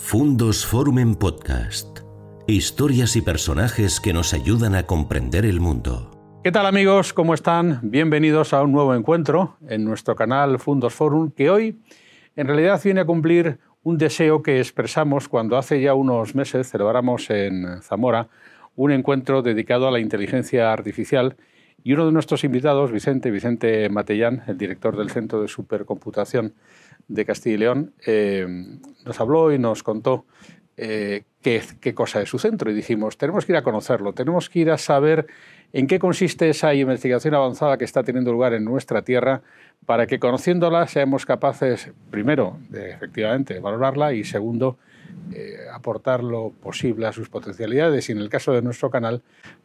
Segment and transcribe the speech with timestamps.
[0.00, 1.98] Fundos Forum Podcast.
[2.46, 6.40] Historias y personajes que nos ayudan a comprender el mundo.
[6.42, 7.12] ¿Qué tal amigos?
[7.12, 7.80] ¿Cómo están?
[7.82, 11.80] Bienvenidos a un nuevo encuentro en nuestro canal Fundos Forum, que hoy
[12.36, 17.28] en realidad viene a cumplir un deseo que expresamos cuando hace ya unos meses celebramos
[17.28, 18.28] en Zamora
[18.76, 21.36] un encuentro dedicado a la inteligencia artificial
[21.82, 26.54] y uno de nuestros invitados, Vicente, Vicente Matellán, el director del Centro de Supercomputación
[27.08, 28.46] de Castilla y León, eh,
[29.04, 30.26] nos habló y nos contó
[30.76, 32.70] eh, qué, cosa es su centro.
[32.70, 35.26] Y dijimos, tenemos que ir a conocerlo, tenemos que ir a saber
[35.72, 39.42] en qué consiste esa investigación avanzada que está teniendo lugar en nuestra tierra
[39.86, 44.78] para que conociéndola seamos capaces, primero, de efectivamente valorarla y segundo,
[45.32, 49.22] eh, aportar lo posible a sus potencialidades y en el caso de nuestro canal,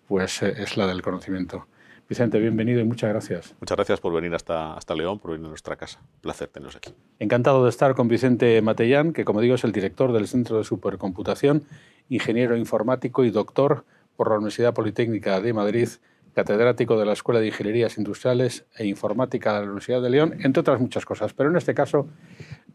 [0.07, 1.67] pues es la del conocimiento.
[2.09, 3.55] Vicente, bienvenido y muchas gracias.
[3.61, 5.99] Muchas gracias por venir hasta, hasta León, por venir a nuestra casa.
[6.01, 6.93] Un placer teneros aquí.
[7.19, 10.65] Encantado de estar con Vicente Matellán, que como digo es el director del Centro de
[10.65, 11.63] Supercomputación,
[12.09, 13.85] ingeniero informático y doctor
[14.17, 15.87] por la Universidad Politécnica de Madrid,
[16.35, 20.59] catedrático de la Escuela de Ingenierías Industriales e Informática de la Universidad de León, entre
[20.59, 21.33] otras muchas cosas.
[21.33, 22.07] Pero en este caso,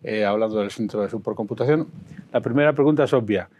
[0.02, 1.88] eh, hablando del Centro de Supercomputación,
[2.32, 3.50] la primera pregunta es obvia.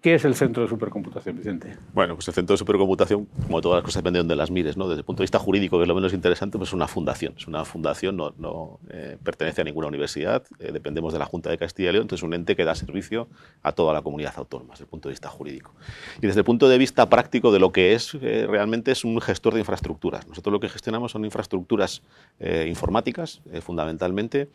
[0.00, 1.76] ¿Qué es el Centro de Supercomputación, Vicente?
[1.92, 4.76] Bueno, pues el Centro de Supercomputación, como todas las cosas, depende de donde las mires.
[4.76, 4.88] ¿no?
[4.88, 7.34] Desde el punto de vista jurídico, que es lo menos interesante, pues es una fundación.
[7.36, 11.50] Es una fundación, no, no eh, pertenece a ninguna universidad, eh, dependemos de la Junta
[11.50, 13.26] de Castilla y León, entonces es un ente que da servicio
[13.64, 15.74] a toda la comunidad autónoma, desde el punto de vista jurídico.
[16.22, 19.20] Y desde el punto de vista práctico de lo que es, eh, realmente es un
[19.20, 20.28] gestor de infraestructuras.
[20.28, 22.02] Nosotros lo que gestionamos son infraestructuras
[22.38, 24.48] informáticas, fundamentalmente,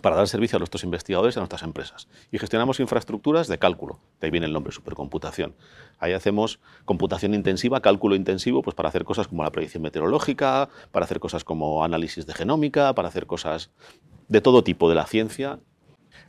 [0.00, 2.08] para dar servicio a nuestros investigadores y a nuestras empresas.
[2.30, 5.54] Y gestionamos infraestructuras de cálculo, de ahí viene el nombre, supercomputación.
[5.98, 11.04] Ahí hacemos computación intensiva, cálculo intensivo, pues para hacer cosas como la predicción meteorológica, para
[11.04, 13.70] hacer cosas como análisis de genómica, para hacer cosas
[14.28, 15.60] de todo tipo de la ciencia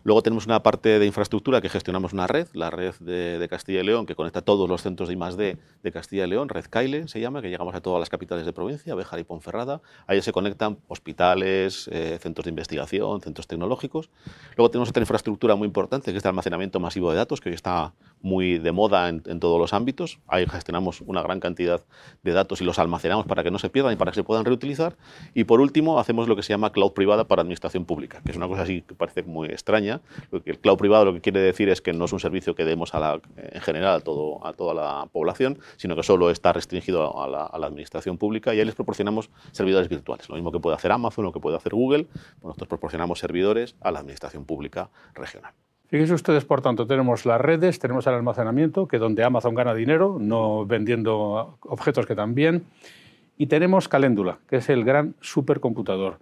[0.03, 3.84] Luego tenemos una parte de infraestructura que gestionamos una red, la red de, Castilla y
[3.84, 5.58] León, que conecta todos los centros de I+.D.
[5.84, 8.53] de Castilla y León, Red Caile se llama, que llegamos a todas las capitales de
[8.53, 9.81] provincia, Béjar y Ponferrada.
[10.08, 14.09] Ahí se conectan hospitales, eh, centros de investigación, centros tecnológicos.
[14.58, 17.56] Luego tenemos otra infraestructura muy importante, que es el almacenamiento masivo de datos, que hoy
[17.56, 20.19] está muy de moda en, todos los ámbitos.
[20.28, 21.85] Ahí gestionamos una gran cantidad
[22.23, 24.45] de datos y los almacenamos para que no se pierdan y para que se puedan
[24.45, 24.95] reutilizar.
[25.35, 28.38] Y por último, hacemos lo que se llama cloud privada para administración pública, que es
[28.38, 30.01] una cosa así que parece muy extraña
[30.45, 32.94] el cloud privado lo que quiere decir es que no es un servicio que demos
[32.94, 37.22] a la, en general a, todo, a toda la población, sino que solo está restringido
[37.22, 40.28] a la, administración pública y ahí les proporcionamos servidores virtuales.
[40.29, 43.75] Lo mismo que puede hacer Amazon o que puede hacer Google, pues nosotros proporcionamos servidores
[43.81, 45.53] a la administración pública regional.
[45.94, 50.18] Fíjense ustedes, por tanto, tenemos las redes, tenemos el almacenamiento, que donde Amazon gana dinero,
[50.20, 52.64] no vendiendo objetos que también,
[53.38, 56.18] y tenemos Caléndula, que es el gran supercomputador.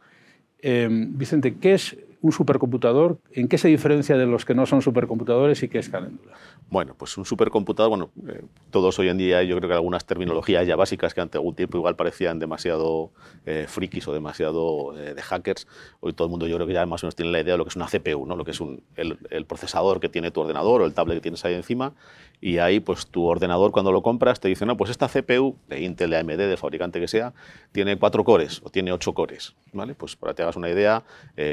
[0.59, 4.81] Eh, Vicente, ¿qué es un supercomputador, ¿en qué se diferencia de los que no son
[4.81, 6.33] supercomputadores y qué es Caléndula?
[6.69, 10.67] Bueno, pues un supercomputador, bueno, eh, todos hoy en día yo creo que algunas terminologías
[10.67, 13.11] ya básicas que ante algún tiempo igual parecían demasiado
[13.45, 15.67] eh, frikis o demasiado eh, de hackers,
[15.99, 17.57] hoy todo el mundo yo creo que ya más o menos tiene la idea de
[17.57, 18.35] lo que es una CPU, ¿no?
[18.35, 21.43] lo que es un, el, procesador que tiene tu ordenador o el tablet que tienes
[21.43, 21.93] ahí encima
[22.39, 25.81] y ahí pues tu ordenador cuando lo compras te dice, no, pues esta CPU de
[25.81, 27.33] Intel, de AMD, del fabricante que sea,
[27.71, 29.93] tiene cuatro cores o tiene ocho cores, ¿vale?
[29.93, 31.03] Pues para que te hagas una idea,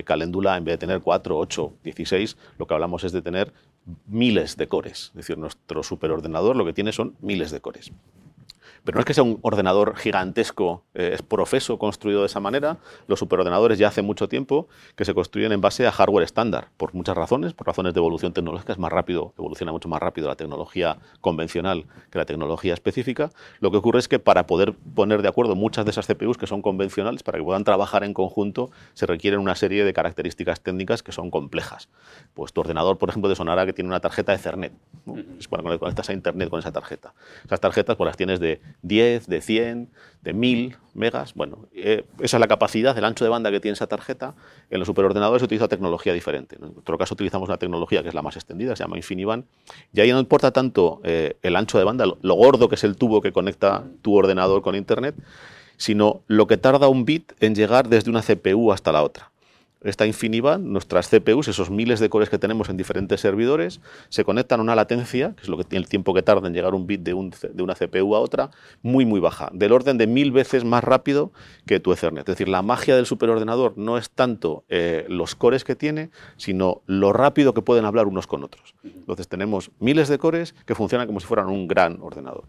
[0.05, 3.53] Calendula en vez de tener 4, 8, 16, lo que hablamos es de tener
[4.07, 5.09] miles de cores.
[5.09, 7.93] Es decir, nuestro superordenador lo que tiene son miles de cores.
[8.89, 12.79] Pero no es que sea un ordenador gigantesco, eh, es profeso construido de esa manera.
[13.07, 14.67] Los superordenadores ya hace mucho tiempo
[14.97, 18.33] que se construyen en base a hardware estándar, por muchas razones, por razones de evolución
[18.33, 23.31] tecnológica, es más rápido, evoluciona mucho más rápido la tecnología convencional que la tecnología específica.
[23.61, 26.47] Lo que ocurre es que para poder poner de acuerdo muchas de esas CPUs que
[26.47, 31.03] son convencionales, para que puedan trabajar en conjunto, se requieren una serie de características técnicas
[31.03, 31.91] que son complejas.
[32.33, 34.73] Pues tu ordenador, por ejemplo, te sonará que tiene una tarjeta de Ethernet.
[35.39, 37.13] Es cuando conectas a Internet con esa tarjeta.
[37.45, 39.91] Esas tarjetas pues las tienes de 10, de 100,
[40.23, 41.35] de 1000 megas.
[41.35, 44.35] Bueno, eh, esa es la capacidad, el ancho de banda que tiene esa tarjeta.
[44.71, 46.57] En los superordenadores se utiliza tecnología diferente.
[46.57, 49.45] En nuestro caso utilizamos una tecnología que es la más extendida, se llama InfiniBand.
[49.93, 52.97] Y ahí no importa tanto eh, el ancho de banda, lo gordo que es el
[52.97, 55.15] tubo que conecta tu ordenador con Internet,
[55.77, 59.31] sino lo que tarda un bit en llegar desde una CPU hasta la otra
[59.83, 64.61] esta InfiniBand, nuestras CPUs, esos miles de cores que tenemos en diferentes servidores, se conectan
[64.61, 66.87] a una latencia, que es lo que tiene el tiempo que tarda en llegar un
[66.87, 68.51] bit de, una CPU a otra,
[68.83, 71.33] muy muy baja, del orden de mil veces más rápido
[71.67, 72.29] que tu Ethernet.
[72.29, 76.83] Es decir, la magia del superordenador no es tanto eh, los cores que tiene, sino
[76.87, 78.75] lo rápido que pueden hablar unos con otros.
[78.83, 82.45] Entonces tenemos miles de cores que funcionan como si fueran un gran ordenador.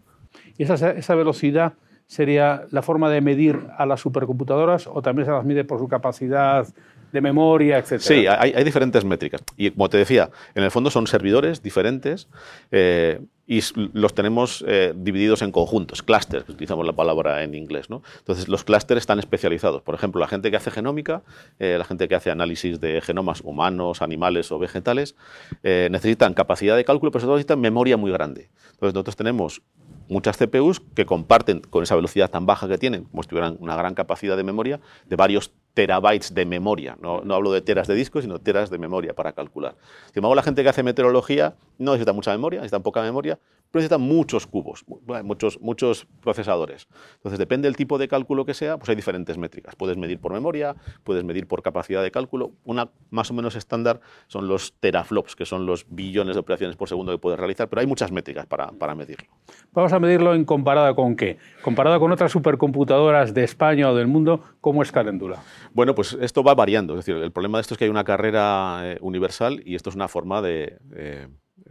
[0.58, 1.74] Y esa, esa velocidad
[2.06, 5.86] sería la forma de medir a las supercomputadoras o también se las mide por su
[5.86, 6.66] capacidad
[7.12, 7.98] de memoria, etc.
[8.00, 9.42] Sí, hay, diferentes métricas.
[9.56, 12.28] Y como te decía, en el fondo son servidores diferentes
[12.70, 17.90] eh, y los tenemos eh, divididos en conjuntos, clústeres, utilizamos la palabra en inglés.
[17.90, 18.00] ¿no?
[18.18, 19.82] Entonces, los clústeres están especializados.
[19.82, 21.24] Por ejemplo, la gente que hace genómica,
[21.58, 25.16] eh, la gente que hace análisis de genomas humanos, animales o vegetales,
[25.64, 28.50] necesitan capacidad de cálculo, pero sobre todo necesitan memoria muy grande.
[28.70, 29.62] Entonces, nosotros tenemos
[30.10, 33.76] muchas CPUs que comparten con esa velocidad tan baja que tienen, como si tuvieran una
[33.76, 36.96] gran capacidad de memoria, de varios terabytes de memoria.
[37.00, 39.76] No, no, hablo de teras de disco, sino teras de memoria para calcular.
[40.06, 43.38] Sin embargo, la gente que hace meteorología no necesita mucha memoria, necesita poca memoria,
[43.70, 44.84] pero necesita muchos cubos,
[45.22, 46.88] muchos, muchos procesadores.
[47.16, 49.76] Entonces, depende del tipo de cálculo que sea, pues hay diferentes métricas.
[49.76, 52.52] Puedes medir por memoria, puedes medir por capacidad de cálculo.
[52.64, 56.88] Una más o menos estándar son los teraflops, que son los billones de operaciones por
[56.88, 59.28] segundo que puedes realizar, pero hay muchas métricas para, para medirlo.
[59.72, 61.38] Vamos a medirlo en comparada con qué?
[61.62, 65.42] Comparada con otras supercomputadoras de España o del mundo, ¿cómo es Calendula?
[65.72, 66.94] Bueno, pues esto va variando.
[66.94, 69.90] Es decir, el problema de esto es que hay una carrera eh, universal y esto
[69.90, 70.78] es una forma de...
[70.96, 71.28] Eh,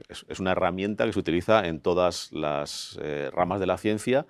[0.07, 4.25] es, una herramienta que se utiliza en todas las eh, ramas de la ciencia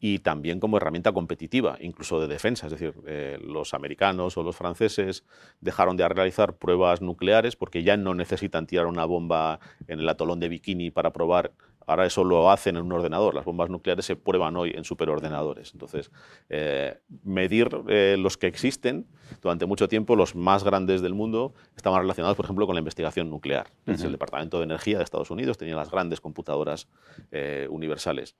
[0.00, 2.66] y también como herramienta competitiva, incluso de defensa.
[2.66, 2.94] Es decir,
[3.42, 5.24] los americanos o los franceses
[5.60, 9.58] dejaron de realizar pruebas nucleares porque ya no necesitan tirar una bomba
[9.88, 11.50] en el atolón de Bikini para probar
[11.88, 13.34] Ahora eso lo hacen en un ordenador.
[13.34, 15.72] Las bombas nucleares se prueban hoy en superordenadores.
[15.72, 16.10] Entonces,
[16.50, 19.06] eh, medir eh, los que existen,
[19.40, 23.30] durante mucho tiempo los más grandes del mundo estaban relacionados, por ejemplo, con la investigación
[23.30, 23.70] nuclear.
[23.86, 26.88] El Departamento de Energía de Estados Unidos tenía las grandes computadoras
[27.32, 28.36] eh, universales.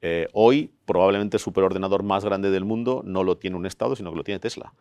[0.00, 4.10] Eh, hoy, probablemente el superordenador más grande del mundo no lo tiene un Estado, sino
[4.10, 4.72] que lo tiene Tesla.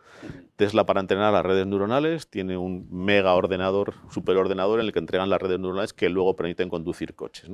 [0.56, 5.30] Tesla, para entrenar las redes neuronales, tiene un mega ordenador, superordenador, en el que entregan
[5.30, 7.50] las redes neuronales que luego permiten conducir coches.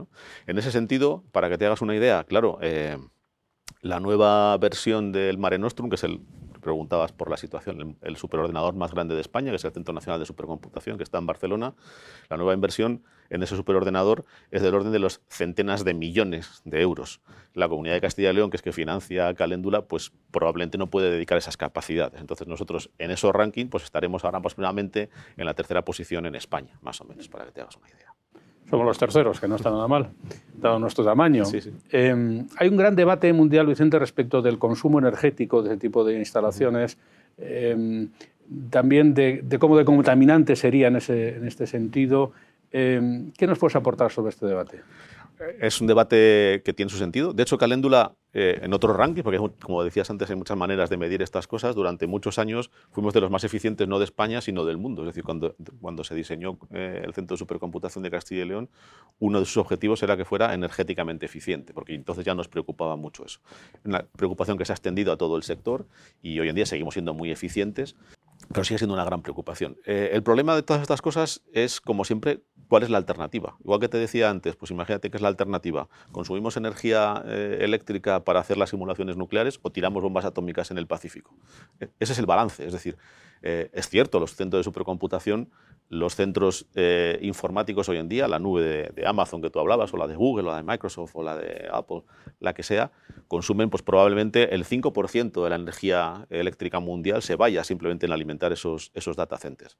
[0.45, 2.97] En ese sentido, para que te hagas una idea, claro, eh,
[3.81, 6.21] la nueva versión del Mare Nostrum, que es el
[6.63, 10.19] preguntabas por la situación, el, superordenador más grande de España, que es el Centro Nacional
[10.19, 11.75] de Supercomputación, que está en Barcelona,
[12.29, 16.81] la nueva inversión en ese superordenador es del orden de los centenas de millones de
[16.81, 17.19] euros.
[17.53, 21.11] La Comunidad de Castilla y León, que es que financia Caléndula, pues probablemente no puede
[21.11, 22.21] dedicar esas capacidades.
[22.21, 26.77] Entonces nosotros en esos rankings pues estaremos ahora aproximadamente en la tercera posición en España,
[26.81, 28.13] más o menos, para que te hagas una idea
[28.69, 30.09] somos los terceros, que no está nada mal,
[30.59, 31.43] dado nuestro tamaño.
[31.91, 36.17] Em, hay un gran debate mundial, Vicente, respecto del consumo energético de ese tipo de
[36.17, 36.97] instalaciones,
[37.37, 38.09] em,
[38.71, 42.31] también de, cómo de contaminante sería en, ese, en este sentido.
[42.73, 44.81] Em, ¿Qué nos puedes aportar sobre este debate?
[45.59, 47.33] es un debate que tiene su sentido.
[47.33, 50.97] De hecho, Caléndula, eh, en otros rankings, porque como decías antes, hay muchas maneras de
[50.97, 54.65] medir estas cosas, durante muchos años fuimos de los más eficientes no de España, sino
[54.65, 55.01] del mundo.
[55.03, 58.69] Es decir, cuando, cuando se diseñó eh, el Centro de Supercomputación de Castilla y León,
[59.19, 63.25] uno de sus objetivos era que fuera energéticamente eficiente, porque entonces ya nos preocupaba mucho
[63.25, 63.39] eso.
[63.83, 65.85] Una preocupación que se ha extendido a todo el sector
[66.21, 67.95] y hoy en día seguimos siendo muy eficientes
[68.53, 69.77] pero sigue siendo una gran preocupación.
[69.85, 73.55] Eh, el problema de todas estas cosas es, como siempre, cuál es la alternativa.
[73.63, 75.89] Igual que te decía antes, pues imagínate que es la alternativa.
[76.11, 80.87] ¿Consumimos energía eh, eléctrica para hacer las simulaciones nucleares o tiramos bombas atómicas en el
[80.87, 81.35] Pacífico?
[81.79, 82.65] E, ese es el balance.
[82.65, 82.97] Es decir,
[83.43, 85.51] eh, es cierto, los centros de supercomputación,
[85.89, 86.65] los centros
[87.21, 90.47] informáticos hoy en día, la nube de, Amazon que tú hablabas, o la de Google,
[90.47, 92.01] o la de Microsoft, o la de Apple,
[92.39, 92.91] la que sea,
[93.27, 98.51] consumen pues, probablemente el 5% de la energía eléctrica mundial se vaya simplemente en alimentar
[98.51, 99.77] esos, esos data centers.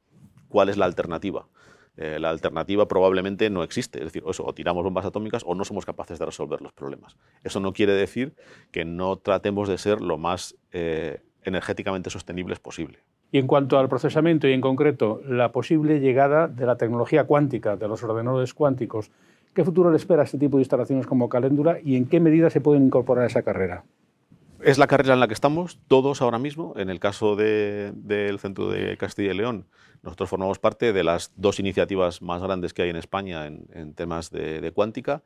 [0.50, 1.48] ¿Cuál es la alternativa?
[1.96, 4.00] Eh, la alternativa probablemente no existe.
[4.00, 7.18] Es decir, o tiramos bombas atómicas o no somos capaces de resolver los problemas.
[7.44, 8.36] Eso no quiere decir
[8.72, 13.00] que no tratemos de ser lo más eh, energéticamente sostenibles posible.
[13.34, 17.76] Y en cuanto al procesamiento y en concreto la posible llegada de la tecnología cuántica,
[17.76, 19.10] de los ordenadores cuánticos,
[19.56, 22.52] ¿qué futuro le espera a este tipo de instalaciones como Caléndula y en qué medida
[22.52, 23.86] se pueden incorporar a esa carrera?
[24.62, 26.76] Es la carrera en la que estamos todos ahora mismo.
[26.78, 29.66] En el caso del Centro de Castilla y León,
[30.04, 34.30] nosotros formamos parte de las dos iniciativas más grandes que hay en España en, temas
[34.30, 35.24] de cuántica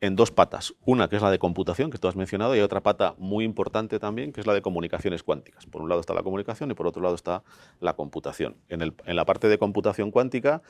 [0.00, 0.74] en dos patas.
[0.84, 3.98] Una que es la de computación, que tú has mencionado, y otra pata muy importante
[3.98, 5.66] también, que es la de comunicaciones cuánticas.
[5.66, 7.42] Por un lado está la comunicación y por otro lado está
[7.80, 8.56] la computación.
[8.68, 10.62] En, la parte de computación cuántica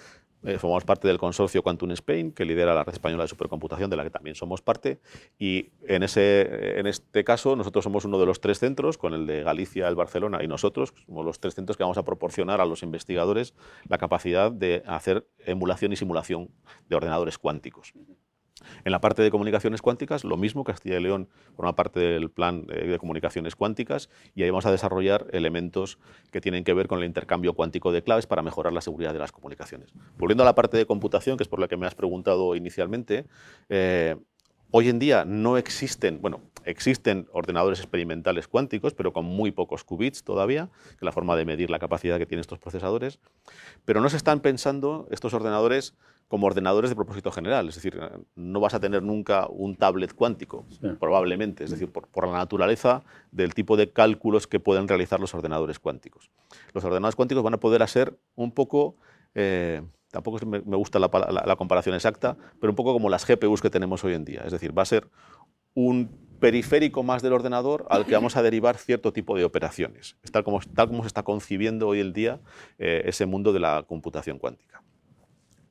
[0.42, 3.96] eh, formamos parte del consorcio Quantum Spain, que lidera la red española de supercomputación, de
[3.96, 5.00] la que también somos parte.
[5.38, 9.42] Y en, en este caso nosotros somos uno de los tres centros, con el de
[9.42, 12.82] Galicia, el Barcelona y nosotros, somos los tres centros que vamos a proporcionar a los
[12.82, 13.54] investigadores
[13.88, 16.50] la capacidad de hacer emulación y simulación
[16.88, 17.92] de ordenadores cuánticos.
[18.84, 22.66] En la parte de comunicaciones cuánticas, lo mismo, Castilla y León forma parte del plan
[22.66, 25.98] de comunicaciones cuánticas y ahí vamos a desarrollar elementos
[26.30, 29.18] que tienen que ver con el intercambio cuántico de claves para mejorar la seguridad de
[29.18, 29.92] las comunicaciones.
[30.18, 33.26] Volviendo a la parte de computación, que es por la que me has preguntado inicialmente,
[33.68, 34.16] eh,
[34.70, 36.40] hoy en día no existen, bueno,
[36.70, 41.44] existen ordenadores experimentales cuánticos, pero con muy pocos qubits todavía, que es la forma de
[41.44, 43.18] medir la capacidad que tienen estos procesadores.
[43.84, 45.94] Pero no se están pensando estos ordenadores
[46.30, 47.68] como ordenadores de propósito general.
[47.68, 48.00] Es decir,
[48.36, 50.64] no vas a tener nunca un tablet cuántico,
[51.00, 55.80] probablemente, es decir, por, la naturaleza del tipo de cálculos que pueden realizar los ordenadores
[55.80, 56.30] cuánticos.
[56.72, 58.94] Los ordenadores cuánticos van a poder hacer un poco,
[59.34, 61.10] eh, tampoco me, gusta la,
[61.44, 64.42] la comparación exacta, pero un poco como las GPUs que tenemos hoy en día.
[64.44, 65.08] Es decir, va a ser
[65.74, 70.42] un periférico más del ordenador al que vamos a derivar cierto tipo de operaciones, tal
[70.42, 72.40] como, tal como se está concibiendo hoy en día
[72.78, 74.82] eh, ese mundo de la computación cuántica.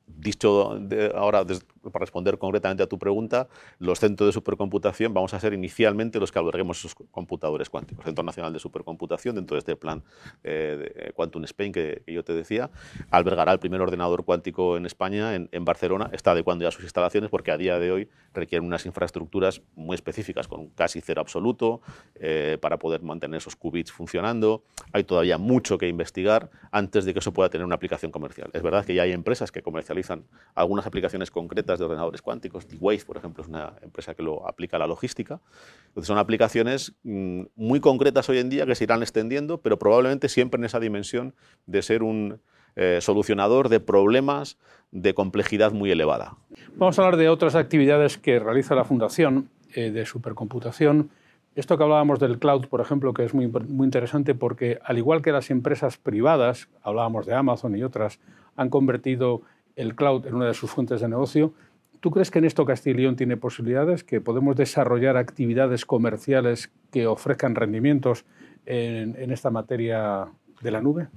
[0.08, 0.80] Dicho
[1.16, 1.46] ahora,
[1.92, 3.48] para responder concretamente a tu pregunta,
[3.80, 8.06] los centros de supercomputación vamos a ser inicialmente los que alberguemos esos computadores cuánticos.
[8.06, 10.04] Centro Nacional de Supercomputación, dentro de este plan
[10.44, 12.70] eh, de Quantum Spain que, yo te decía,
[13.10, 16.10] albergará el primer ordenador cuántico en España, en, Barcelona.
[16.14, 20.48] Está adecuando ya sus instalaciones porque a día de hoy requieren unas infraestructuras muy específicas,
[20.48, 21.82] con casi cero absoluto,
[22.16, 24.64] eh, para poder mantener esos qubits funcionando.
[24.94, 28.50] Hay todavía mucho que investigar antes de que eso pueda tener una aplicación comercial.
[28.54, 30.24] Es verdad que ya hay empresas que comercializan
[30.56, 32.68] algunas aplicaciones concretas de ordenadores cuánticos.
[32.68, 35.40] D-Wave, por ejemplo, es una empresa que lo aplica a la logística.
[35.88, 40.30] Entonces son aplicaciones mm, muy concretas hoy en día que se irán extendiendo, pero probablemente
[40.30, 41.34] siempre en esa dimensión
[41.66, 42.40] de ser un
[42.76, 44.58] eh, solucionador de problemas
[44.92, 46.38] de complejidad muy elevada.
[46.76, 51.10] Vamos a hablar de otras actividades que realiza la Fundación eh, de Supercomputación.
[51.56, 55.22] Esto que hablábamos del cloud, por ejemplo, que es muy, muy interesante porque al igual
[55.22, 58.20] que las empresas privadas, hablábamos de Amazon y otras,
[58.56, 59.42] han convertido
[59.76, 61.54] el cloud en una de sus fuentes de negocio.
[62.00, 66.72] ¿Tú crees que en esto Castilla y León tiene posibilidades, que podemos desarrollar actividades comerciales
[66.92, 68.26] que ofrezcan rendimientos
[68.66, 70.28] en, esta materia
[70.62, 71.08] de la nube?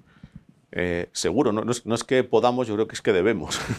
[0.72, 3.60] Eh, seguro, no, es, que podamos, yo creo que es que debemos.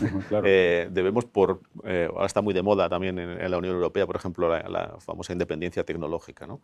[0.45, 4.15] Eh, debemos por, eh, ahora está muy de moda también en, la Unión Europea, por
[4.15, 6.48] ejemplo, la, la famosa independencia tecnológica.
[6.48, 6.62] ¿no?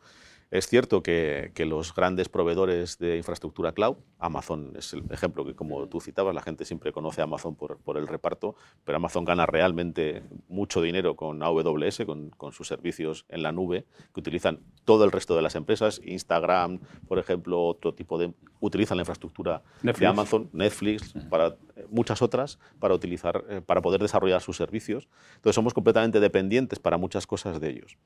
[0.51, 5.87] Es cierto que, los grandes proveedores de infraestructura cloud, Amazon es el ejemplo que como
[5.87, 10.23] tú citabas, la gente siempre conoce a Amazon por, el reparto, pero Amazon gana realmente
[10.47, 15.35] mucho dinero con AWS, con, sus servicios en la nube, que utilizan todo el resto
[15.35, 18.33] de las empresas, Instagram, por ejemplo, otro tipo de...
[18.59, 21.57] utilizan la infraestructura de Amazon, Netflix, para
[21.89, 25.07] muchas otras, para, utilizar, eh, para poder desarrollar sus servicios.
[25.35, 27.97] Entonces somos completamente dependientes para muchas cosas de ellos.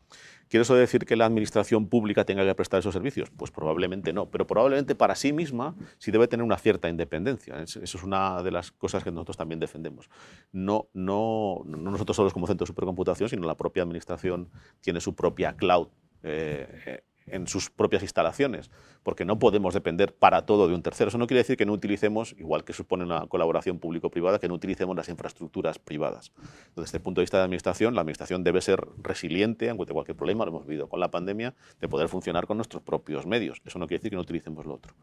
[0.49, 3.29] ¿Quiere eso decir que la administración pública tenga que prestar esos servicios?
[3.31, 7.61] Pues probablemente no, pero probablemente para sí misma sí debe tener una cierta independencia.
[7.61, 10.09] Eso es una de las cosas que nosotros también defendemos.
[10.51, 14.49] No, no, no nosotros solos como centro de supercomputación, sino la propia administración
[14.81, 15.87] tiene su propia cloud.
[16.23, 18.69] Eh, en sus propias instalaciones,
[19.03, 21.09] porque no podemos depender para todo de un tercero.
[21.09, 24.55] Eso no quiere decir que no utilicemos, igual que supone una colaboración público-privada, que no
[24.55, 26.31] utilicemos las infraestructuras privadas.
[26.75, 30.15] Desde el punto de vista de la administración, la administración debe ser resiliente ante cualquier
[30.15, 33.61] problema, lo hemos vivido con la pandemia, de poder funcionar con nuestros propios medios.
[33.65, 34.93] Eso no quiere decir que no utilicemos lo otro.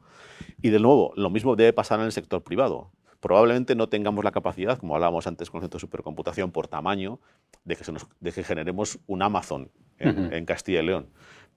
[0.63, 4.33] Y de nuevo, lo mismo debe pasar en el sector privado probablemente no tengamos la
[4.33, 7.21] capacidad, como hablábamos antes con el centro de supercomputación, por tamaño,
[7.65, 11.11] de que, se nos, de que generemos un Amazon en Castilla y León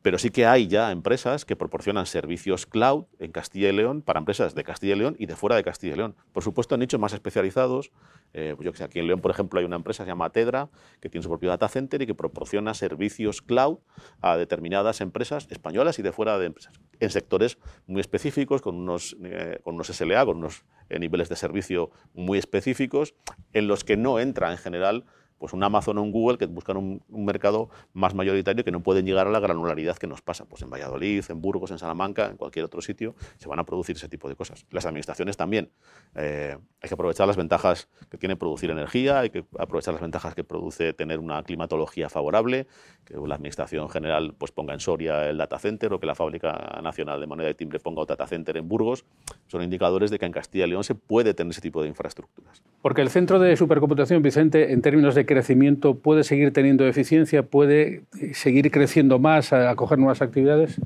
[0.03, 4.19] pero sí que hay ya empresas que proporcionan servicios cloud en Castilla y León para
[4.19, 6.15] empresas de Castilla y León y de fuera de Castilla y León.
[6.33, 7.91] Por supuesto, en nichos más especializados.
[8.33, 10.11] Eh, pues yo que sé, aquí en León, por ejemplo, hay una empresa que se
[10.11, 10.69] llama Tedra,
[10.99, 13.77] que tiene su propio data center y que proporciona servicios cloud
[14.21, 17.57] a determinadas empresas españolas y de fuera de empresas, en sectores
[17.87, 22.37] muy específicos, con unos, eh, con unos SLA, con unos eh, niveles de servicio muy
[22.37, 23.13] específicos,
[23.53, 25.05] en los que no entra en general
[25.43, 29.05] pues un Amazon o un Google que buscan un, mercado más mayoritario que no pueden
[29.05, 30.45] llegar a la granularidad que nos pasa.
[30.45, 33.97] Pues en Valladolid, en Burgos, en Salamanca, en cualquier otro sitio, se van a producir
[33.97, 34.65] ese tipo de cosas.
[34.71, 35.69] Las administraciones también.
[36.15, 40.33] Eh, hay que aprovechar las ventajas que tiene producir energía, hay que aprovechar las ventajas
[40.33, 42.65] que produce tener una climatología favorable,
[43.03, 46.79] que la administración general pues ponga en Soria el data center o que la Fábrica
[46.81, 49.03] Nacional de Moneda de Timbre ponga un data center en Burgos.
[49.47, 52.63] Son indicadores de que en Castilla y León se puede tener ese tipo de infraestructuras.
[52.81, 58.03] Porque el centro de supercomputación, Vicente, en términos de crecimiento puede seguir teniendo eficiencia, puede
[58.33, 60.79] seguir creciendo más, acoger nuevas actividades?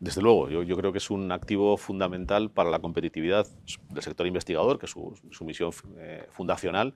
[0.00, 3.46] Desde luego, yo, creo que es un activo fundamental para la competitividad
[3.90, 6.94] del sector investigador, que es su, misión eh, fundacional,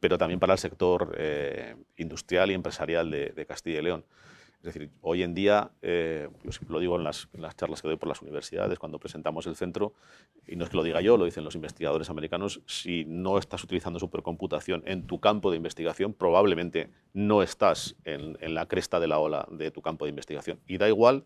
[0.00, 4.04] pero también para el sector eh, industrial y empresarial de Castilla y León.
[4.58, 8.08] Es decir, hoy en día, eh, yo lo digo en las, charlas que doy por
[8.08, 9.94] las universidades, cuando presentamos el centro,
[10.48, 13.62] y no es que lo diga yo, lo dicen los investigadores americanos, si no estás
[13.62, 19.20] utilizando supercomputación en tu campo de investigación, probablemente no estás en, la cresta de la
[19.20, 20.58] ola de tu campo de investigación.
[20.66, 21.24] Y da igual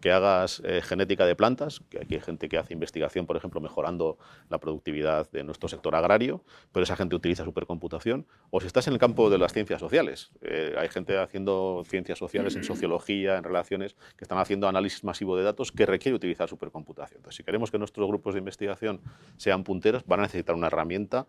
[0.00, 3.60] que hagas eh, genética de plantas, que aquí hay gente que hace investigación, por ejemplo,
[3.60, 8.86] mejorando la productividad de nuestro sector agrario, pero esa gente utiliza supercomputación, o si estás
[8.86, 13.36] en el campo de las ciencias sociales, eh, hay gente haciendo ciencias sociales en sociología,
[13.36, 17.18] en relaciones, que están haciendo análisis masivo de datos que requiere utilizar supercomputación.
[17.18, 19.00] Entonces, si queremos que nuestros grupos de investigación
[19.36, 21.26] sean punteros, van a necesitar una herramienta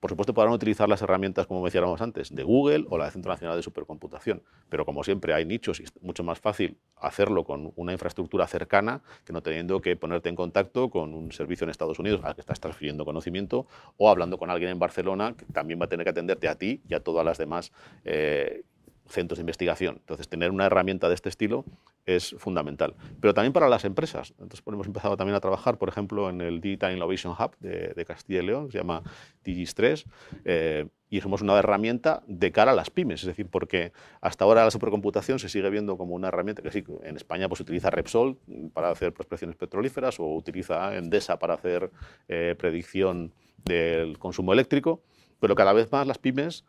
[0.00, 3.30] por supuesto, podrán utilizar las herramientas, como decíamos antes, de Google o la de Centro
[3.30, 7.72] Nacional de Supercomputación, pero como siempre hay nichos y es mucho más fácil hacerlo con
[7.76, 11.98] una infraestructura cercana que no teniendo que ponerte en contacto con un servicio en Estados
[11.98, 13.66] Unidos al que estás transfiriendo conocimiento
[13.98, 16.80] o hablando con alguien en Barcelona que también va a tener que atenderte a ti
[16.88, 17.70] y a todas las demás
[18.04, 18.64] eh,
[19.10, 19.96] centros de investigación.
[19.98, 21.64] Entonces, tener una herramienta de este estilo
[22.06, 22.94] es fundamental.
[23.20, 24.30] Pero también para las empresas.
[24.38, 28.42] Entonces, hemos empezado también a trabajar, por ejemplo, en el Digital Innovation Hub de, Castilla
[28.42, 29.02] y León, se llama
[29.44, 30.04] Digis3,
[30.44, 33.20] eh, y somos una herramienta de cara a las pymes.
[33.20, 36.84] Es decir, porque hasta ahora la supercomputación se sigue viendo como una herramienta que sí,
[37.02, 38.38] en España pues, utiliza Repsol
[38.72, 41.90] para hacer prospecciones petrolíferas o utiliza Endesa para hacer
[42.28, 43.32] eh, predicción
[43.64, 45.02] del consumo eléctrico,
[45.40, 46.64] pero cada vez más las pymes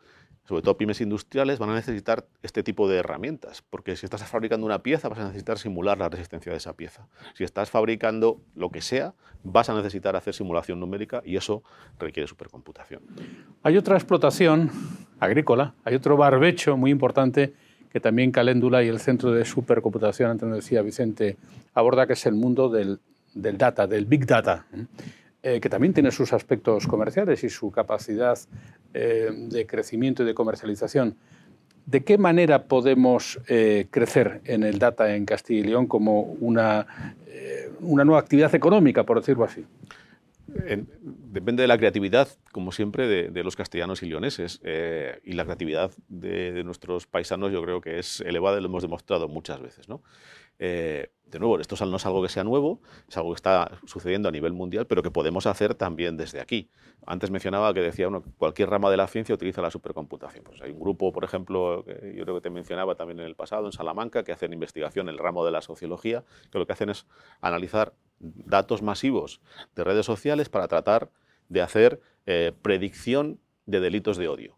[0.45, 4.65] sobre todo pymes industriales, van a necesitar este tipo de herramientas, porque si estás fabricando
[4.65, 7.07] una pieza vas a necesitar simular la resistencia de esa pieza.
[7.35, 11.63] Si estás fabricando lo que sea, vas a necesitar hacer simulación numérica y eso
[11.99, 13.01] requiere supercomputación.
[13.63, 14.71] Hay otra explotación
[15.19, 17.53] agrícola, hay otro barbecho muy importante
[17.91, 21.37] que también Caléndula y el Centro de Supercomputación, antes decía Vicente,
[21.73, 22.99] aborda, que es el mundo del,
[23.33, 24.65] data, del big data.
[25.43, 28.37] Eh, que también tiene sus aspectos comerciales y su capacidad
[28.93, 31.15] eh, de crecimiento y de comercialización.
[31.85, 37.15] ¿De qué manera podemos eh, crecer en el data en Castilla y León como una,
[37.79, 39.65] una nueva actividad económica, por decirlo así?
[41.31, 44.59] depende de la creatividad, como siempre, de, los castellanos y leoneses.
[45.23, 48.83] y la creatividad de, de, nuestros paisanos yo creo que es elevada y lo hemos
[48.83, 49.87] demostrado muchas veces.
[49.87, 50.01] ¿no?
[50.63, 54.29] Eh, de nuevo, esto no es algo que sea nuevo, es algo que está sucediendo
[54.29, 56.69] a nivel mundial, pero que podemos hacer también desde aquí.
[57.07, 60.43] Antes mencionaba que decía uno, cualquier rama de la ciencia utiliza la supercomputación.
[60.43, 63.35] Pues hay un grupo, por ejemplo, que yo creo que te mencionaba también en el
[63.35, 66.73] pasado, en Salamanca, que hacen investigación en el ramo de la sociología, que lo que
[66.73, 67.07] hacen es
[67.39, 69.41] analizar datos masivos
[69.75, 71.09] de redes sociales para tratar
[71.49, 74.57] de hacer eh, predicción de delitos de odio.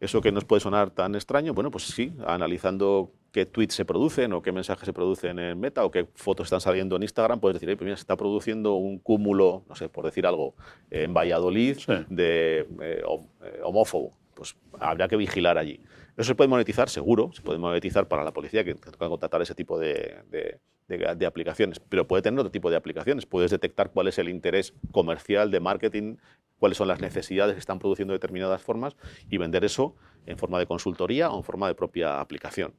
[0.00, 4.32] Eso que nos puede sonar tan extraño, bueno, pues sí, analizando qué tweets se producen
[4.34, 7.58] o qué mensajes se producen en Meta o qué fotos están saliendo en Instagram, puedes
[7.58, 10.54] decir, pues mira, se está produciendo un cúmulo, no sé, por decir algo,
[10.90, 14.12] en Valladolid de eh, eh, homófobo.
[14.34, 15.80] Pues habría que vigilar allí.
[16.16, 19.54] Eso se puede monetizar, seguro, se puede monetizar para la policía que que contratar ese
[19.54, 23.24] tipo de, de, aplicaciones, pero puede tener otro tipo de aplicaciones.
[23.24, 26.16] Puedes detectar cuál es el interés comercial de marketing,
[26.58, 28.96] cuáles son las necesidades que están produciendo determinadas formas
[29.30, 32.74] y vender eso en forma de consultoría o en forma de propia aplicación.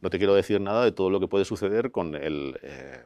[0.00, 3.04] No te quiero decir nada de todo lo que puede suceder con el, eh,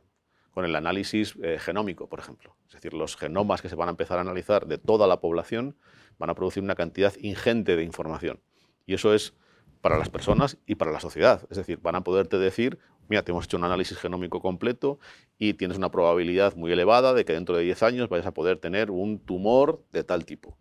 [0.52, 2.56] con el análisis eh, genómico, por ejemplo.
[2.68, 5.76] Es decir, los genomas que se van a empezar a analizar de toda la población
[6.18, 8.40] van a producir una cantidad ingente de información.
[8.86, 9.34] Y eso es
[9.80, 11.46] para las personas y para la sociedad.
[11.50, 14.98] Es decir, van a poderte decir, mira, te hemos hecho un análisis genómico completo
[15.38, 18.58] y tienes una probabilidad muy elevada de que dentro de 10 años vayas a poder
[18.58, 20.58] tener un tumor de tal tipo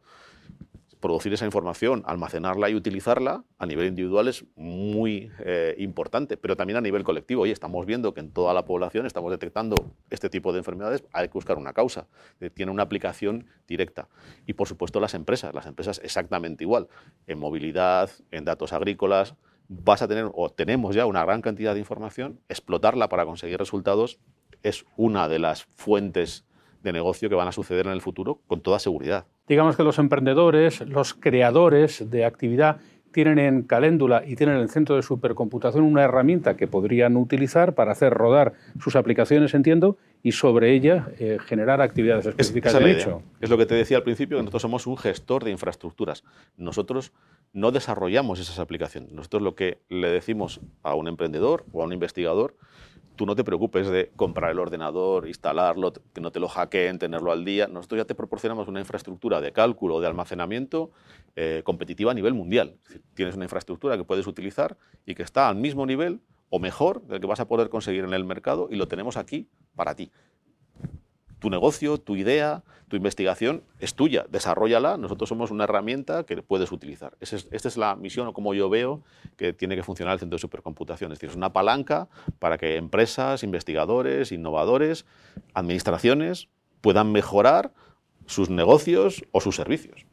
[1.00, 6.78] producir esa información, almacenarla y utilizarla a nivel individual es muy eh, importante, pero también
[6.78, 7.44] a nivel colectivo.
[7.44, 9.76] Oye, estamos viendo que en toda la población estamos detectando
[10.10, 12.08] este tipo de enfermedades, hay que buscar una causa,
[12.42, 14.10] eh, tiene una aplicación directa.
[14.46, 16.88] Y por supuesto las empresas, las empresas exactamente igual,
[17.28, 19.36] en movilidad, en datos agrícolas,
[19.70, 24.20] vas a tener o tenemos ya una gran cantidad de información, explotarla para conseguir resultados
[24.64, 26.46] es una de las fuentes
[26.84, 29.26] de negocio que van a suceder en el futuro con toda seguridad.
[29.48, 32.78] Digamos que los emprendedores, los creadores de actividad
[33.12, 37.74] tienen en Caléndula y tienen en el centro de supercomputación una herramienta que podrían utilizar
[37.74, 42.92] para hacer rodar sus aplicaciones, entiendo, y sobre ella eh, generar actividades específicas es, de
[42.92, 43.24] hecho.
[43.42, 46.24] Es lo que te decía al principio, que nosotros somos un gestor de infraestructuras.
[46.58, 47.12] Nosotros
[47.54, 49.12] no desarrollamos esas aplicaciones.
[49.12, 52.56] Nosotros lo que le decimos a un emprendedor o a un investigador
[53.20, 57.34] tú no te preocupes de comprar el ordenador, instalarlo, que no te lo hackeen, tenerlo
[57.34, 57.68] al día.
[57.68, 60.92] Nosotros ya te proporcionamos una infraestructura de cálculo, de almacenamiento
[61.36, 62.78] eh, competitiva a nivel mundial.
[63.16, 67.20] tienes una infraestructura que puedes utilizar y que está al mismo nivel o mejor del
[67.20, 70.10] que vas a poder conseguir en el mercado y lo tenemos aquí para ti
[71.40, 76.72] tu negocio, tu idea, tu investigación es tuya, desarrollala, nosotros somos una herramienta que puedes
[76.72, 77.14] utilizar.
[77.20, 79.02] esta es la misión o como yo veo
[79.38, 82.08] que tiene que funcionar el centro de supercomputación, es decir, es una palanca
[82.40, 85.06] para que empresas, investigadores, innovadores,
[85.54, 86.50] administraciones
[86.82, 87.72] puedan mejorar
[88.26, 90.06] sus negocios o sus servicios.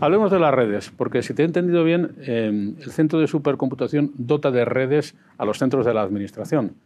[0.00, 4.12] Hablemos de las redes, porque si te he entendido bien, eh, el centro de supercomputación
[4.16, 6.76] dota de redes a los centros de la administración.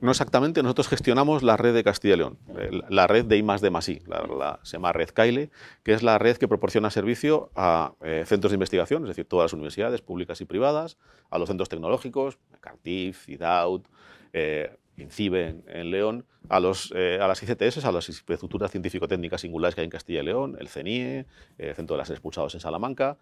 [0.00, 3.40] No exactamente, nosotros gestionamos la red de Castilla y León, eh, la red de I
[3.40, 5.50] I, la, se llama Red Caile,
[5.82, 9.44] que es la red que proporciona servicio a eh, centros de investigación, es decir, todas
[9.44, 10.98] las universidades públicas y privadas,
[11.30, 13.86] a los centros tecnológicos, CARTIF, IDAUT,
[14.32, 19.86] eh, INCIBE en, León, a, a las ICTS, a las infraestructuras científico-técnicas singulares que hay
[19.86, 21.26] en Castilla y León, el CENIE,
[21.58, 23.18] el Centro de las Expulsados en Salamanca,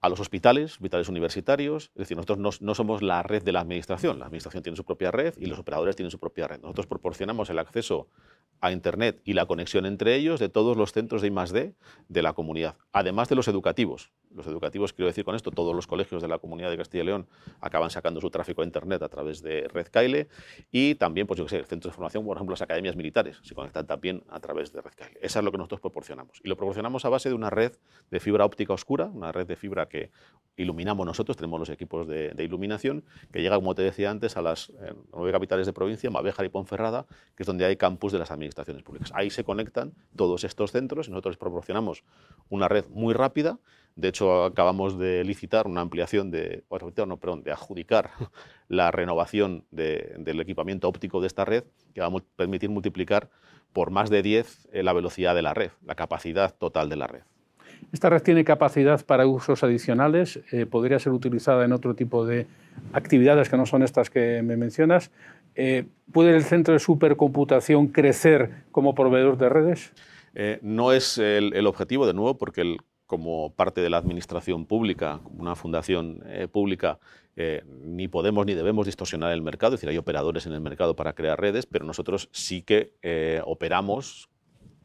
[0.00, 4.20] a los hospitales, hospitales universitarios, es decir, nosotros no, somos la red de la administración,
[4.20, 6.60] la administración tiene su propia red y los operadores tienen su propia red.
[6.60, 8.08] Nosotros proporcionamos el acceso
[8.60, 11.74] a Internet y la conexión entre ellos de todos los centros de I+.D.
[12.08, 14.10] de la comunidad, además de los educativos.
[14.34, 17.06] Los educativos, quiero decir con esto, todos los colegios de la comunidad de Castilla y
[17.06, 17.26] León
[17.60, 20.28] acaban sacando su tráfico a Internet a través de Red Caile
[20.70, 23.38] y también, pues yo qué sé, el centro de formación, por ejemplo, las academias militares
[23.42, 25.18] se conectan también a través de Red Caile.
[25.22, 26.40] Eso es lo que nosotros proporcionamos.
[26.44, 27.72] Y lo proporcionamos a base de una red
[28.10, 30.10] de fibra óptica oscura, una red de fibra que
[30.56, 34.70] iluminamos nosotros, tenemos los equipos de, iluminación, que llega, como te decía antes, a las
[34.70, 38.30] eh, nueve capitales de provincia, Mabejar y Ponferrada, que es donde hay campus de las
[38.30, 38.47] administraciones
[38.84, 39.12] públicas.
[39.14, 42.04] Ahí se conectan todos estos centros y nosotros proporcionamos
[42.48, 43.58] una red muy rápida.
[43.96, 46.64] De hecho, acabamos de licitar una ampliación de,
[47.06, 48.10] no, perdón, de adjudicar
[48.68, 53.28] la renovación del equipamiento óptico de esta red, que va a permitir multiplicar
[53.72, 57.06] por más de 10 eh, la velocidad de la red, la capacidad total de la
[57.06, 57.22] red.
[57.92, 62.46] Esta red tiene capacidad para usos adicionales, eh, podría ser utilizada en otro tipo de
[62.92, 65.10] actividades que no son estas que me mencionas.
[65.60, 69.92] Eh, ¿Puede el centro de supercomputación crecer como proveedor de redes?
[70.36, 75.56] Eh, no es el, objetivo, de nuevo, porque como parte de la administración pública, una
[75.56, 77.00] fundación pública,
[77.66, 81.14] ni podemos ni debemos distorsionar el mercado, es decir, hay operadores en el mercado para
[81.14, 82.92] crear redes, pero nosotros sí que
[83.46, 84.28] operamos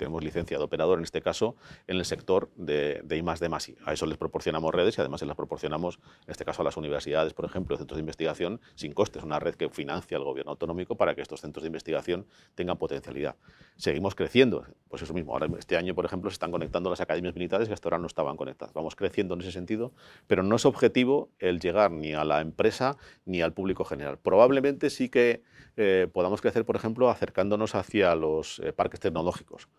[0.03, 1.55] tenemos licencia de operador en este caso
[1.87, 3.75] en el sector de, de I D I.
[3.85, 6.75] A eso les proporcionamos redes y además se las proporcionamos, en este caso a las
[6.75, 10.97] universidades, por ejemplo, centros de investigación sin costes, una red que financia el gobierno autonómico
[10.97, 13.37] para que estos centros de investigación tengan potencialidad.
[13.77, 17.33] Seguimos creciendo, pues eso mismo, ahora este año, por ejemplo, se están conectando las academias
[17.33, 18.73] militares que hasta ahora no estaban conectadas.
[18.73, 19.93] Vamos creciendo en ese sentido,
[20.27, 24.17] pero no es objetivo el llegar ni a la empresa ni al público general.
[24.17, 25.43] Probablemente sí que
[25.77, 29.69] eh, podamos crecer, por ejemplo, acercándonos hacia los eh, parques tecnológicos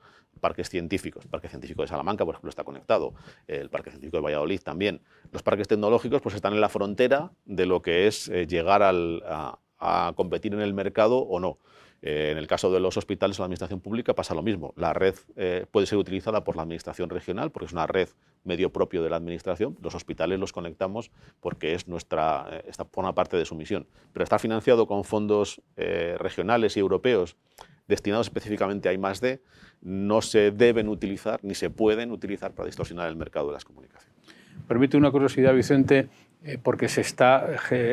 [0.45, 1.25] parques científicos.
[1.25, 3.15] El Parque Científico de Salamanca, por ejemplo, está conectado.
[3.49, 5.01] El Parque Científico de Valladolid también.
[5.33, 9.59] Los parques tecnológicos pues, están en la frontera de lo que es eh, llegar a,
[10.17, 11.59] competir en el mercado o no.
[12.03, 14.75] Eh, en el caso de los hospitales o la administración pública pasa lo mismo.
[14.77, 18.11] La red eh, puede ser utilizada por la administración regional porque es una red
[18.45, 19.79] medio propio de la administración.
[19.81, 23.87] Los hospitales los conectamos porque es nuestra, esta forma parte de su misión.
[24.13, 27.37] Pero está financiado con fondos regionales y europeos
[27.89, 29.41] destinados específicamente a I+.D.,
[29.83, 34.15] no se deben utilizar ni se pueden utilizar para distorsionar el mercado de las comunicaciones.
[34.67, 36.09] Permite una curiosidad, Vicente,
[36.43, 37.47] eh, porque se está,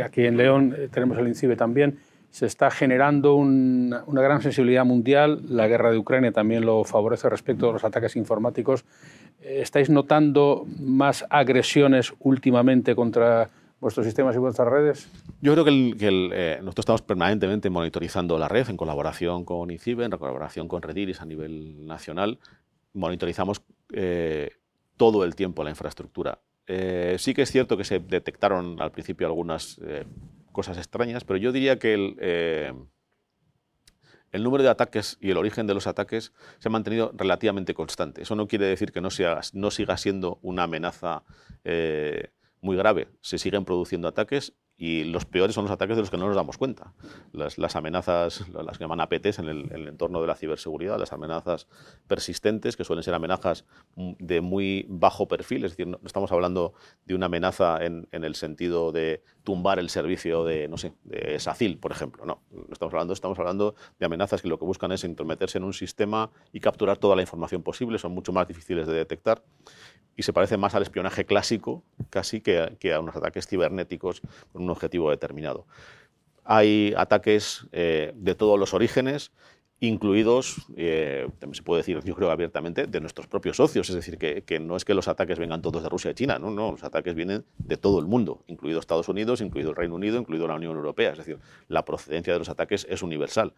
[0.06, 1.99] aquí en León eh, tenemos el INCIBE también,
[2.32, 7.69] se está generando una gran sensibilidad mundial, la guerra de Ucrania también lo favorece respecto
[7.69, 8.86] a los ataques informáticos.
[9.41, 13.49] Eh, ¿Estáis notando más agresiones últimamente contra
[13.82, 15.10] vuestros sistemas y vuestras redes?
[15.41, 15.98] Yo creo que,
[16.32, 21.20] eh, nosotros estamos permanentemente monitorizando la red en colaboración con ICIBE, en colaboración con Rediris
[21.20, 22.39] a nivel nacional.
[22.94, 24.52] Monitorizamos eh,
[24.96, 26.39] todo el tiempo la infraestructura.
[26.67, 29.82] Eh, sí que es cierto que se detectaron al principio algunas
[30.52, 32.86] cosas extrañas, pero yo diría que el,
[34.32, 38.22] el número de ataques y el origen de los ataques se ha mantenido relativamente constante.
[38.22, 41.24] Eso no quiere decir que no, sea, no siga siendo una amenaza
[42.62, 43.10] muy grave.
[43.21, 46.36] Se siguen produciendo ataques y los peores son los ataques de los que no nos
[46.36, 46.91] damos cuenta.
[47.34, 51.67] Las, amenazas, las que llaman APTs en el, entorno de la ciberseguridad, las amenazas
[52.08, 53.63] persistentes, que suelen ser amenazas
[53.96, 56.74] de muy bajo perfil, es decir, no estamos hablando
[57.06, 61.78] de una amenaza en, el sentido de tumbar el servicio de, no sé, de SACIL,
[61.78, 62.26] por ejemplo.
[62.26, 62.41] No,
[62.72, 66.32] estamos hablando, estamos hablando de amenazas que lo que buscan es intrometerse en un sistema
[66.52, 69.44] y capturar toda la información posible, son mucho más difíciles de detectar
[70.15, 74.22] y se parece más al espionaje clásico casi que a, unos ataques cibernéticos
[74.71, 75.65] objetivo determinado.
[76.43, 79.31] Hay ataques eh, de todos los orígenes,
[79.79, 83.89] incluidos, eh, también se puede decir, yo creo abiertamente, de nuestros propios socios.
[83.89, 86.51] Es decir, que, no es que los ataques vengan todos de Rusia y China, no,
[86.51, 90.19] no, los ataques vienen de todo el mundo, incluido Estados Unidos, incluido el Reino Unido,
[90.19, 91.12] incluido la Unión Europea.
[91.12, 93.53] Es decir, la procedencia de los ataques es universal.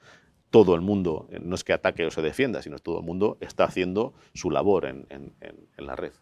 [0.49, 3.37] Todo el mundo, eh, no es que ataque o se defienda, sino todo el mundo
[3.41, 5.05] está haciendo su labor en
[5.77, 6.13] la red.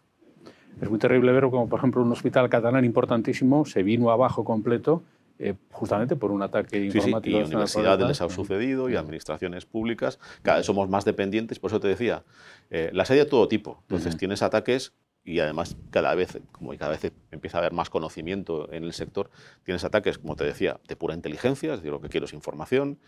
[0.80, 5.02] Es muy terrible ver como, por ejemplo, un hospital catalán importantísimo se vino abajo completo
[5.38, 7.36] eh, justamente por un ataque informático.
[7.36, 10.18] Sí, y universidades les ha sucedido y administraciones públicas.
[10.42, 12.22] Cada vez somos más dependientes, por eso te decía,
[12.70, 13.78] eh, las hay de todo tipo.
[13.82, 14.92] Entonces tienes ataques
[15.24, 19.30] y además cada vez, como cada vez empieza a haber más conocimiento en el sector,
[19.64, 22.98] tienes ataques, como te decía, de pura inteligencia, es decir, lo que quiero es información,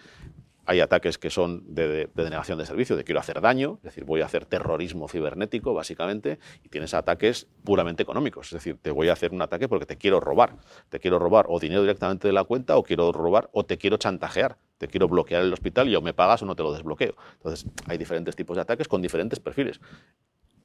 [0.66, 4.22] hay ataques que son de, denegación de servicio, de quiero hacer daño, es decir, voy
[4.22, 9.12] a hacer terrorismo cibernético, básicamente, y tienes ataques puramente económicos, es decir, te voy a
[9.12, 10.56] hacer un ataque porque te quiero robar.
[10.88, 13.96] Te quiero robar o dinero directamente de la cuenta, o quiero robar, o te quiero
[13.96, 14.56] chantajear.
[14.78, 17.14] Te quiero bloquear el hospital y o me pagas o no te lo desbloqueo.
[17.34, 19.80] Entonces, hay diferentes tipos de ataques con diferentes perfiles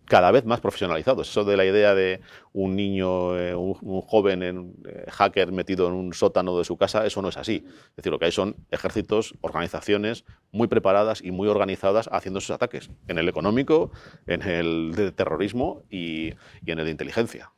[0.09, 1.29] cada vez más profesionalizados.
[1.29, 2.19] Eso de la idea de
[2.51, 7.05] un niño, eh, un, joven en, eh, hacker metido en un sótano de su casa,
[7.05, 7.63] eso no es así.
[7.91, 12.55] Es decir, lo que hay son ejércitos, organizaciones muy preparadas y muy organizadas haciendo esos
[12.55, 13.91] ataques, en el económico,
[14.25, 16.33] en el de terrorismo y,
[16.65, 17.51] en el de inteligencia.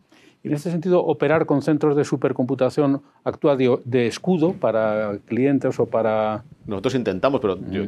[0.44, 5.86] Y en este sentido, operar con centros de supercomputación actúa de, escudo para clientes o
[5.86, 6.44] para...
[6.66, 7.84] Nosotros intentamos, pero yo,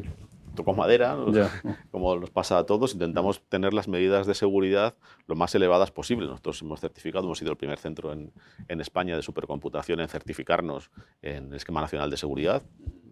[0.56, 1.18] tocó madera,
[1.92, 4.96] como nos pasa a todos, intentamos tener las medidas de seguridad
[5.28, 6.28] lo más elevadas posible.
[6.28, 8.32] Nosotros hemos certificado, hemos sido el primer centro en,
[8.68, 12.64] en España de supercomputación en certificarnos en el Esquema Nacional de Seguridad.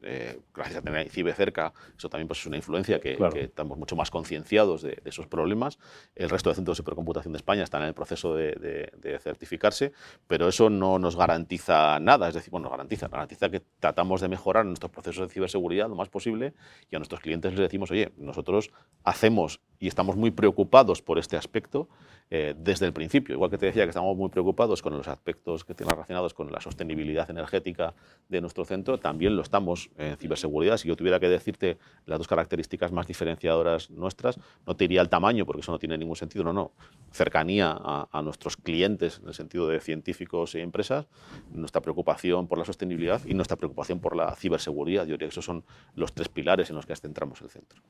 [0.03, 3.95] Eh, gracias a tener CIBE cerca, eso también pues, es una influencia que, estamos mucho
[3.95, 5.77] más concienciados de, esos problemas.
[6.15, 9.91] El resto de centros de supercomputación de España están en el proceso de, certificarse,
[10.27, 12.27] pero eso no nos garantiza nada.
[12.27, 15.95] Es decir, bueno, nos garantiza, garantiza que tratamos de mejorar nuestros procesos de ciberseguridad lo
[15.95, 16.53] más posible
[16.89, 18.71] y a nuestros clientes les decimos, oye, nosotros
[19.03, 21.89] hacemos y estamos muy preocupados por este aspecto
[22.29, 23.35] eh, desde el principio.
[23.35, 26.49] Igual que te decía que estamos muy preocupados con los aspectos que tienen relacionados con
[26.49, 27.93] la sostenibilidad energética
[28.29, 30.77] de nuestro centro, también lo estamos en ciberseguridad.
[30.77, 35.09] Si yo tuviera que decirte las dos características más diferenciadoras nuestras, no te iría el
[35.09, 36.71] tamaño, porque eso no tiene ningún sentido, no, no.
[37.11, 41.07] Cercanía a, nuestros clientes, en el sentido de científicos y empresas,
[41.51, 45.05] nuestra preocupación por la sostenibilidad y nuestra preocupación por la ciberseguridad.
[45.05, 45.65] Yo diría que esos son
[45.95, 47.81] los tres pilares en los que centramos el centro.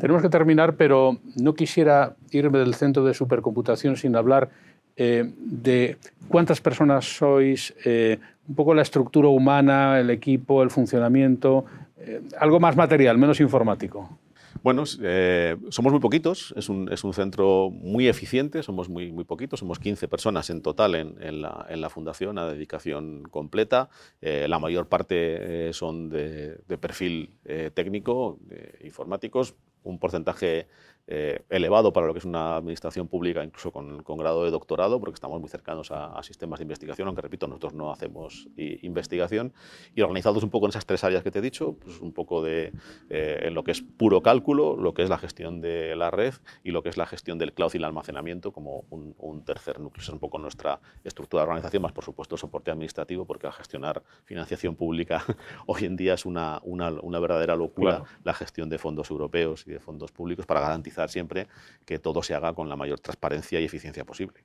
[0.00, 4.50] Tenemos que terminar, pero no quisiera irme del centro de supercomputación sin hablar
[4.98, 11.66] eh, de cuántas personas sois, eh, un poco la estructura humana, el equipo, el funcionamiento,
[11.98, 14.18] eh, algo más material, menos informático.
[14.62, 19.60] Bueno, somos muy poquitos, es un, es un, centro muy eficiente, somos muy, muy poquitos,
[19.60, 23.90] somos 15 personas en total en, en, la, la, fundación a dedicación completa.
[24.22, 27.30] la mayor parte son de perfil
[27.74, 28.40] técnico,
[28.82, 30.66] informáticos, un porcentaje
[31.08, 35.14] eh, elevado para lo que es una administración pública, incluso con, grado de doctorado, porque
[35.14, 39.52] estamos muy cercanos a, sistemas de investigación, aunque repito, nosotros no hacemos investigación,
[39.94, 42.42] y organizados un poco en esas tres áreas que te he dicho, pues un poco
[42.42, 42.72] de
[43.10, 46.34] eh, en lo que es puro cálculo, lo que es la gestión de la red
[46.64, 50.02] y lo que es la gestión del cloud y el almacenamiento como un, tercer núcleo.
[50.02, 53.52] Esa es un poco nuestra estructura de organización, más por supuesto soporte administrativo, porque al
[53.52, 55.24] gestionar financiación pública
[55.66, 59.78] hoy en día es una, una, verdadera locura la gestión de fondos europeos y de
[59.78, 61.46] fondos públicos para garantizar siempre
[61.84, 64.44] que todo se haga con la mayor transparencia y eficiencia posible.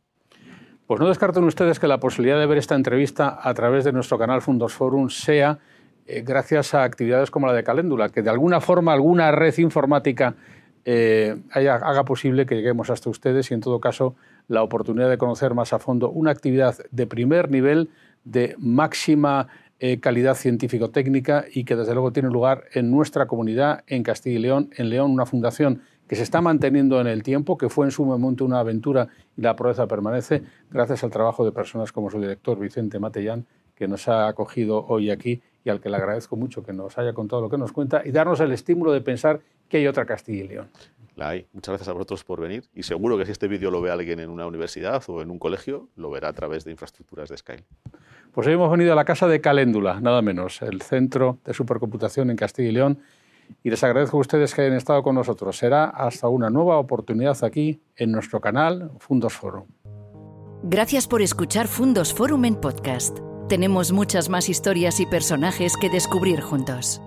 [0.87, 4.17] Pues no descarten ustedes que la posibilidad de ver esta entrevista a través de nuestro
[4.17, 5.59] canal Fundos Forum sea
[6.05, 10.35] eh, gracias a actividades como la de Caléndula, que de alguna forma alguna red informática
[10.83, 14.15] eh, haga posible que lleguemos hasta ustedes y en todo caso
[14.47, 17.89] la oportunidad de conocer más a fondo una actividad de primer nivel,
[18.23, 19.47] de máxima
[19.79, 24.41] eh, calidad científico-técnica y que desde luego tiene lugar en nuestra comunidad, en Castilla y
[24.41, 25.81] León, en León, una fundación
[26.12, 29.41] que se está manteniendo en el tiempo, que fue en su momento una aventura y
[29.43, 33.45] la proeza permanece gracias al trabajo de personas como su director Vicente Matellán,
[33.76, 37.13] que nos ha acogido hoy aquí y al que le agradezco mucho que nos haya
[37.13, 40.43] contado lo que nos cuenta y darnos el estímulo de pensar que hay otra Castilla
[40.43, 40.67] y León.
[41.15, 41.47] La hay.
[41.54, 44.19] Muchas gracias a vosotros por venir y seguro que si este vídeo lo ve alguien
[44.19, 47.63] en una universidad o en un colegio, lo verá a través de infraestructuras de Sky.
[48.34, 52.30] Pues hoy hemos venido a la casa de Caléndula, nada menos, el centro de supercomputación
[52.30, 53.00] en Castilla y León
[53.63, 55.57] y les agradezco a ustedes que hayan estado con nosotros.
[55.57, 59.65] Será hasta una nueva oportunidad aquí en nuestro canal Fundos Forum.
[60.63, 63.19] Gracias por escuchar Fundos Forum en podcast.
[63.49, 67.01] Tenemos muchas más historias y personajes que descubrir juntos.